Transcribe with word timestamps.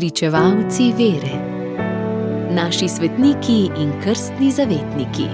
Pričevalci 0.00 0.92
vere, 0.96 1.34
naši 2.54 2.88
svetniki 2.88 3.68
in 3.78 3.92
krstni 4.02 4.50
zavetniki. 4.52 5.26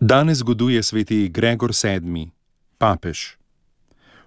Danes 0.00 0.38
zgoduje 0.38 0.82
sveti 0.82 1.28
Gregor 1.28 1.70
VII, 1.70 2.30
papež. 2.78 3.18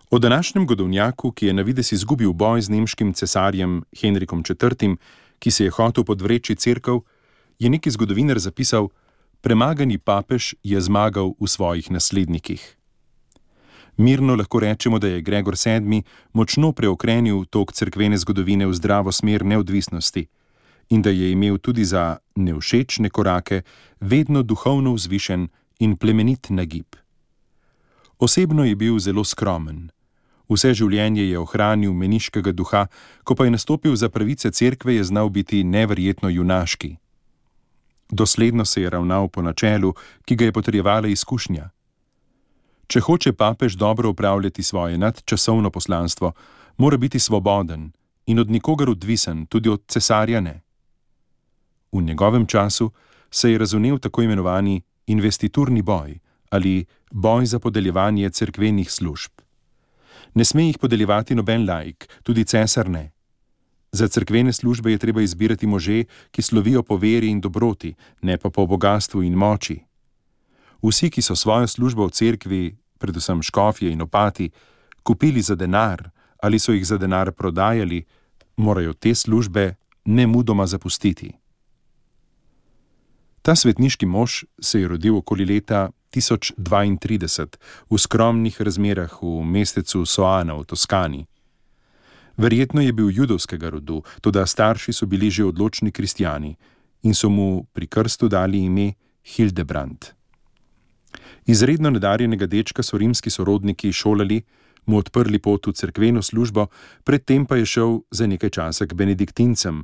O 0.09 0.19
današnjem 0.19 0.67
godovnjaku, 0.67 1.31
ki 1.31 1.47
je 1.47 1.53
na 1.53 1.61
vides 1.61 1.91
izgubil 1.91 2.33
boj 2.33 2.61
z 2.61 2.69
nemškim 2.69 3.13
cesarjem 3.13 3.83
Henrikom 4.01 4.43
IV., 4.49 4.95
ki 5.39 5.51
se 5.51 5.63
je 5.63 5.69
hotel 5.69 6.03
podvreči 6.03 6.55
crkv, 6.55 6.91
je 7.59 7.69
neki 7.69 7.91
zgodovinar 7.91 8.39
zapisal: 8.39 8.87
Premagani 9.41 9.97
papež 9.97 10.53
je 10.61 10.77
zmagal 10.77 11.33
v 11.41 11.47
svojih 11.49 11.89
naslednikih. 11.91 12.61
Mirno 13.97 14.35
lahko 14.35 14.59
rečemo, 14.59 14.99
da 14.99 15.07
je 15.07 15.21
Gregor 15.21 15.57
VII 15.57 16.03
močno 16.33 16.71
preokrenil 16.71 17.45
tok 17.49 17.73
crkvene 17.73 18.17
zgodovine 18.17 18.69
v 18.69 18.73
zdravo 18.73 19.11
smer 19.11 19.45
neodvisnosti 19.45 20.27
in 20.89 21.01
da 21.01 21.09
je 21.09 21.31
imel 21.31 21.57
tudi 21.57 21.85
za 21.85 22.17
nevšečne 22.35 23.09
korake 23.09 23.61
vedno 23.99 24.43
duhovno 24.43 24.93
vzvišen 24.93 25.47
in 25.79 25.97
plemenit 25.97 26.49
nagib. 26.49 26.95
Osebno 28.19 28.65
je 28.65 28.75
bil 28.75 28.99
zelo 28.99 29.23
skromen. 29.23 29.89
Vse 30.49 30.73
življenje 30.73 31.23
je 31.25 31.39
ohranil 31.39 31.93
meniškega 31.93 32.51
duha, 32.51 32.87
ko 33.23 33.35
pa 33.35 33.45
je 33.45 33.57
nastopil 33.57 33.95
za 33.95 34.09
pravice 34.09 34.51
cerkve, 34.51 34.95
je 34.95 35.03
znal 35.03 35.29
biti 35.29 35.63
neverjetno 35.63 36.29
junaški. 36.29 37.00
Dosledno 38.11 38.65
se 38.65 38.81
je 38.81 38.89
ravnal 38.89 39.27
po 39.27 39.41
načelu, 39.41 39.93
ki 40.25 40.35
ga 40.35 40.45
je 40.45 40.51
potrjevala 40.51 41.07
izkušnja. 41.07 41.69
Če 42.87 42.99
hoče 42.99 43.33
papež 43.33 43.75
dobro 43.75 44.09
upravljati 44.09 44.63
svoje 44.63 44.97
nadčasovno 44.97 45.69
poslanstvo, 45.69 46.31
mora 46.77 46.97
biti 46.97 47.19
svoboden 47.19 47.91
in 48.25 48.39
od 48.39 48.51
nikogar 48.51 48.89
odvisen, 48.89 49.45
tudi 49.45 49.69
od 49.69 49.83
cesarja 49.87 50.41
ne. 50.41 50.61
V 51.91 52.01
njegovem 52.01 52.45
času 52.45 52.91
se 53.31 53.51
je 53.51 53.57
razumel 53.57 53.99
tako 53.99 54.21
imenovani 54.21 54.81
investiturni 55.07 55.81
boj 55.81 56.19
ali 56.49 56.85
boj 57.11 57.45
za 57.45 57.59
podeljevanje 57.59 58.29
cerkvenih 58.29 58.91
služb. 58.91 59.31
Ne 60.33 60.45
sme 60.45 60.65
jih 60.65 60.77
podeljevati 60.77 61.35
noben 61.35 61.69
laik, 61.69 62.09
tudi 62.23 62.43
cesar 62.43 62.89
ne. 62.89 63.11
Za 63.91 64.07
cerkvene 64.07 64.53
službe 64.53 64.91
je 64.91 64.97
treba 64.97 65.21
izbirati 65.21 65.67
može, 65.67 66.03
ki 66.31 66.41
slovijo 66.41 66.83
po 66.83 66.95
veri 66.97 67.27
in 67.27 67.41
dobroti, 67.41 67.93
ne 68.21 68.37
pa 68.37 68.49
po 68.49 68.65
bogatstvu 68.65 69.23
in 69.23 69.33
moči. 69.33 69.79
Vsi, 70.81 71.09
ki 71.09 71.21
so 71.21 71.35
svojo 71.35 71.67
službo 71.67 72.07
v 72.07 72.11
cerkvi, 72.11 72.77
predvsem 72.97 73.41
škofje 73.41 73.91
in 73.91 74.01
opati, 74.01 74.49
kupili 75.03 75.41
za 75.41 75.55
denar 75.55 76.09
ali 76.41 76.59
so 76.59 76.73
jih 76.73 76.87
za 76.87 76.97
denar 76.97 77.31
prodajali, 77.31 78.05
morajo 78.57 78.93
te 78.93 79.15
službe 79.15 79.75
ne 80.05 80.27
mudoma 80.27 80.65
zapustiti. 80.65 81.31
Ta 83.41 83.55
svetniški 83.55 84.05
mož 84.05 84.43
se 84.61 84.79
je 84.79 84.87
rodil 84.87 85.17
okoli 85.17 85.45
leta 85.45 85.89
1032 86.13 87.57
v 87.89 87.97
skromnih 87.97 88.61
razmerah 88.61 89.13
v 89.21 89.43
mestecu 89.45 90.05
Soana 90.05 90.53
v 90.53 90.65
Toskani. 90.65 91.25
Verjetno 92.37 92.81
je 92.81 92.93
bil 92.93 93.09
judovskega 93.11 93.69
rodu, 93.69 94.03
tudi 94.21 94.39
starši 94.45 94.93
so 94.93 95.05
bili 95.05 95.29
že 95.29 95.45
odločni 95.45 95.91
kristijani 95.91 96.55
in 97.03 97.13
so 97.13 97.29
mu 97.29 97.65
pri 97.73 97.87
krstu 97.87 98.27
dali 98.27 98.63
ime 98.63 98.93
Hildebrand. 99.23 100.05
Izredno 101.45 101.89
nadarjenega 101.89 102.45
dečka 102.45 102.83
so 102.83 102.97
rimski 102.97 103.29
sorodniki 103.29 103.91
šolali, 103.93 104.41
mu 104.85 104.97
odprli 104.97 105.39
pot 105.39 105.67
v 105.67 105.73
cerkveno 105.73 106.21
službo, 106.21 106.67
predtem 107.03 107.45
pa 107.45 107.55
je 107.55 107.65
šel 107.65 107.99
za 108.11 108.27
nekaj 108.27 108.49
časa 108.49 108.85
k 108.85 108.93
benediktincem, 108.93 109.83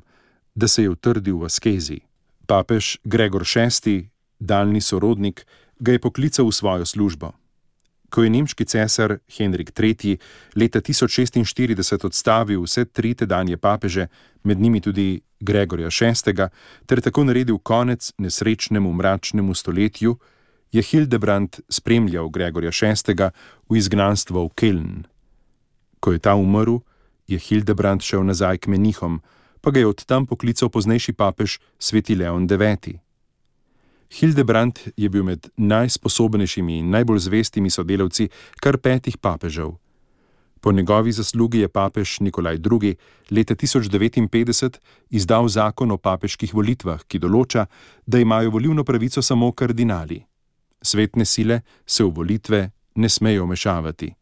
da 0.55 0.67
se 0.67 0.83
je 0.83 0.89
utrdil 0.89 1.37
v 1.37 1.45
askezi. 1.45 1.99
Papež 2.47 2.97
Gregor 3.03 3.43
VI, 3.43 4.09
daljni 4.39 4.81
sorodnik, 4.81 5.45
ga 5.79 5.91
je 5.91 5.99
poklical 5.99 6.47
v 6.47 6.55
svojo 6.55 6.85
službo. 6.85 7.33
Ko 8.09 8.23
je 8.23 8.29
nemški 8.29 8.65
cesar 8.65 9.17
Henrik 9.37 9.71
III. 9.79 10.17
leta 10.55 10.79
1046 10.79 12.05
odstavil 12.05 12.63
vse 12.63 12.85
tri 12.85 13.13
tedanje 13.13 13.57
papeže, 13.57 14.07
med 14.43 14.59
njimi 14.59 14.81
tudi 14.81 15.21
Gregorja 15.39 15.89
VI., 15.91 16.47
ter 16.85 17.01
tako 17.01 17.23
naredil 17.23 17.57
konec 17.57 18.13
nesrečnemu 18.17 18.93
mračnemu 18.93 19.53
stoletju, 19.53 20.17
je 20.71 20.81
Hildebrand 20.81 21.59
spremljal 21.69 22.29
Gregorja 22.29 22.71
VI. 22.81 23.31
v 23.69 23.77
izgnanstvo 23.77 24.47
v 24.47 24.53
Keln. 24.55 25.05
Ko 25.99 26.11
je 26.11 26.19
ta 26.19 26.35
umrl, 26.35 26.79
je 27.27 27.39
Hildebrand 27.39 28.01
šel 28.01 28.23
nazaj 28.23 28.57
k 28.57 28.71
menihom, 28.71 29.21
pa 29.61 29.71
ga 29.71 29.79
je 29.79 29.87
od 29.87 30.05
tam 30.05 30.25
poklical 30.25 30.69
poznejši 30.69 31.13
papež 31.13 31.59
sveti 31.79 32.15
Leon 32.15 32.47
IX. 32.47 32.99
Hildebrand 34.09 34.79
je 34.97 35.09
bil 35.09 35.23
med 35.23 35.49
najsposobnejšimi 35.57 36.79
in 36.79 36.89
najbolj 36.89 37.19
zvestimi 37.19 37.69
sodelavci 37.69 38.29
kar 38.61 38.77
petih 38.77 39.17
papežev. 39.17 39.75
Po 40.61 40.71
njegovi 40.71 41.11
zaslugi 41.11 41.59
je 41.59 41.67
papež 41.67 42.19
Nikolaj 42.19 42.55
II. 42.55 42.95
leta 43.31 43.55
1059 43.55 44.77
izdal 45.09 45.47
zakon 45.47 45.91
o 45.91 45.97
papeških 45.97 46.53
volitvah, 46.53 47.03
ki 47.07 47.19
določa, 47.19 47.65
da 48.05 48.19
imajo 48.19 48.51
volilno 48.51 48.83
pravico 48.83 49.21
samo 49.21 49.51
kardinali. 49.51 50.23
Svetne 50.81 51.25
sile 51.25 51.61
se 51.85 52.03
v 52.03 52.11
volitve 52.11 52.71
ne 52.95 53.09
smejo 53.09 53.45
mešavati. 53.45 54.13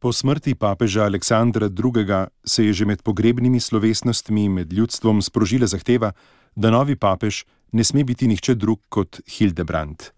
Po 0.00 0.12
smrti 0.12 0.54
papeža 0.54 1.04
Aleksandra 1.04 1.66
II. 1.66 2.26
se 2.44 2.64
je 2.64 2.72
že 2.72 2.84
med 2.84 3.02
pogrebnimi 3.02 3.60
slovesnostmi 3.60 4.48
med 4.48 4.72
ljudstvom 4.72 5.22
sprožila 5.22 5.66
zahteva, 5.66 6.12
da 6.56 6.70
novi 6.70 6.96
papež 6.96 7.44
ne 7.72 7.84
sme 7.84 8.04
biti 8.04 8.26
nihče 8.26 8.54
drug 8.54 8.80
kot 8.88 9.20
Hildebrand. 9.26 10.10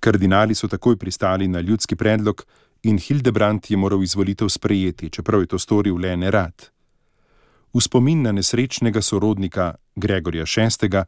Kardinali 0.00 0.54
so 0.54 0.68
takoj 0.68 0.96
pristali 0.96 1.48
na 1.48 1.60
ljudski 1.60 1.96
predlog 1.96 2.44
in 2.82 2.98
Hildebrand 2.98 3.66
je 3.68 3.76
moral 3.76 4.02
izvolitev 4.02 4.48
sprejeti, 4.48 5.10
čeprav 5.10 5.40
je 5.40 5.46
to 5.46 5.58
storil 5.58 5.96
le 5.96 6.16
ne 6.16 6.30
rad. 6.30 6.70
V 7.74 7.80
spomin 7.80 8.22
na 8.22 8.32
nesrečnega 8.32 9.02
sorodnika 9.02 9.74
Gregorja 9.96 10.44
VI. 10.44 11.04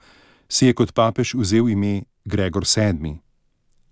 si 0.48 0.66
je 0.66 0.74
kot 0.74 0.92
papež 0.92 1.34
vzel 1.34 1.68
ime 1.68 2.02
Gregor 2.24 2.64
VII. 2.64 3.20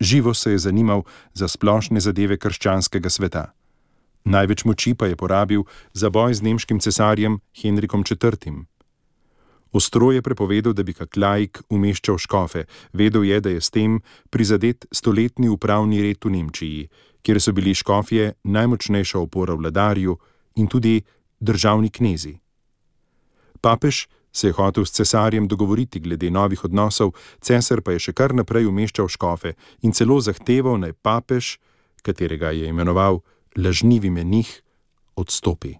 Živo 0.01 0.35
se 0.35 0.51
je 0.51 0.59
zanimal 0.59 1.03
za 1.35 1.49
splošne 1.49 2.01
zadeve 2.01 2.37
krščanskega 2.37 3.11
sveta. 3.11 3.53
Največ 4.25 4.65
moči 4.65 4.95
pa 4.95 5.07
je 5.07 5.17
porabil 5.17 5.63
za 5.93 6.11
boj 6.11 6.35
z 6.35 6.43
nemškim 6.43 6.81
cesarjem 6.81 7.41
Henrikom 7.55 8.05
IV. 8.05 8.67
Ostro 9.77 10.13
je 10.13 10.23
prepovedal, 10.23 10.73
da 10.73 10.83
bi 10.83 10.95
kak 10.97 11.19
laik 11.21 11.61
umeščal 11.69 12.17
škofe, 12.17 12.65
vedel 12.97 13.27
je, 13.29 13.41
da 13.45 13.51
je 13.53 13.61
s 13.61 13.69
tem 13.71 13.99
prizadet 14.33 14.87
stoletni 14.89 15.51
upravni 15.53 16.01
red 16.01 16.25
v 16.25 16.33
Nemčiji, 16.33 16.87
kjer 17.21 17.41
so 17.43 17.53
bili 17.53 17.75
škofje 17.77 18.31
najmočnejša 18.45 19.21
opora 19.21 19.53
vladarju 19.55 20.17
in 20.57 20.69
tudi 20.73 21.03
državni 21.41 21.91
knezi. 21.93 22.39
Papež 23.61 24.07
se 24.33 24.49
je 24.49 24.57
hotel 24.57 24.85
s 24.85 24.97
cesarjem 24.97 25.49
dogovoriti 25.49 26.01
glede 26.01 26.31
novih 26.31 26.65
odnosov, 26.65 27.13
cesar 27.41 27.83
pa 27.85 27.93
je 27.93 28.07
še 28.07 28.15
kar 28.17 28.33
naprej 28.33 28.71
umeščal 28.71 29.11
škofe 29.13 29.53
in 29.85 29.93
celo 29.93 30.17
zahteval 30.25 30.81
naj 30.81 30.97
papež, 31.05 31.59
katerega 32.01 32.55
je 32.57 32.73
imenoval 32.73 33.21
lažnivi 33.57 34.09
menih, 34.09 34.49
odstopi. 35.17 35.75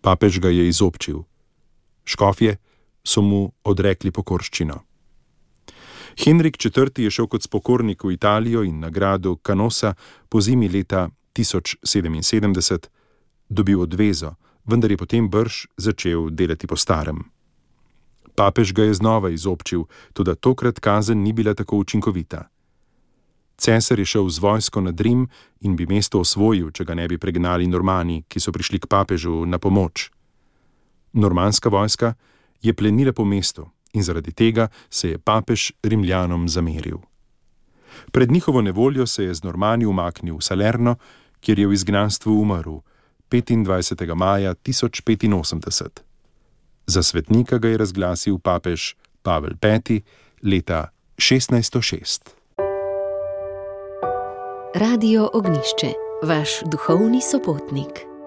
Papež 0.00 0.40
ga 0.40 0.48
je 0.48 0.68
izobčil. 0.72 1.26
Škofje 2.08 2.56
so 3.08 3.24
mu 3.24 3.48
odrekli 3.64 4.12
pokorščino. 4.12 4.76
Henrik 6.18 6.58
IV. 6.64 6.90
je 6.96 7.10
šel 7.10 7.28
kot 7.30 7.46
spokornik 7.46 8.04
v 8.04 8.12
Italijo 8.12 8.64
in 8.66 8.80
nagrado 8.80 9.36
Canosa 9.36 9.94
po 10.28 10.40
zimi 10.40 10.68
leta 10.68 11.08
1077 11.34 12.88
dobil 13.48 13.80
odvezo, 13.80 14.34
vendar 14.64 14.90
je 14.90 14.96
potem 14.96 15.28
brž 15.30 15.66
začel 15.76 16.28
delati 16.30 16.66
po 16.66 16.76
starem. 16.76 17.24
Papež 18.34 18.72
ga 18.72 18.84
je 18.84 18.94
znova 18.94 19.30
izobčil, 19.30 19.86
tudi 20.12 20.34
tokrat 20.36 20.80
kazen 20.80 21.22
ni 21.22 21.32
bila 21.32 21.54
tako 21.54 21.78
učinkovita. 21.78 22.48
Cesar 23.58 23.98
je 23.98 24.04
šel 24.04 24.28
z 24.28 24.38
vojsko 24.38 24.80
na 24.80 24.92
Rim 24.98 25.26
in 25.60 25.74
bi 25.76 25.86
mesto 25.86 26.20
osvojil, 26.20 26.70
če 26.70 26.84
ga 26.84 26.94
ne 26.94 27.08
bi 27.08 27.18
pregnali 27.18 27.66
normani, 27.66 28.22
ki 28.28 28.38
so 28.38 28.54
prišli 28.54 28.78
k 28.78 28.86
papežu 28.86 29.42
na 29.46 29.58
pomoč. 29.58 30.10
Normanska 31.12 31.68
vojska 31.68 32.14
je 32.62 32.72
plenila 32.74 33.12
po 33.12 33.24
mestu 33.24 33.68
in 33.92 34.02
zaradi 34.02 34.32
tega 34.32 34.68
se 34.90 35.08
je 35.08 35.18
papež 35.18 35.72
Rimljanom 35.82 36.48
zameril. 36.48 36.98
Pred 38.12 38.30
njihovo 38.30 38.62
nevoljo 38.62 39.06
se 39.06 39.24
je 39.24 39.34
z 39.34 39.42
normani 39.42 39.86
umaknil 39.86 40.36
v 40.36 40.42
Salerno, 40.42 40.96
kjer 41.40 41.58
je 41.58 41.66
v 41.66 41.72
izgnanstvu 41.72 42.40
umrl 42.40 42.80
25. 43.30 44.14
maja 44.14 44.54
1085. 44.54 45.88
Za 46.86 47.02
svetnika 47.02 47.58
ga 47.58 47.68
je 47.68 47.78
razglasil 47.78 48.38
papež 48.38 48.94
Pavel 49.22 49.52
V. 49.62 50.00
leta 50.42 50.88
1606. 51.16 52.18
Radio 54.74 55.30
Ognišče, 55.32 55.92
vaš 56.22 56.50
duhovni 56.70 57.20
sopotnik. 57.22 58.17